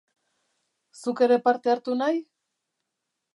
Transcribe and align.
Zuk 1.03 1.21
ere 1.27 1.37
parte 1.49 1.73
hartu 1.75 1.99
nahi? 2.01 2.19